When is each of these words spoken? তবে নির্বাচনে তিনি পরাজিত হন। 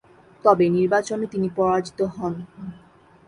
তবে 0.45 0.65
নির্বাচনে 0.69 1.25
তিনি 1.27 1.47
পরাজিত 1.57 1.99
হন। 2.15 2.33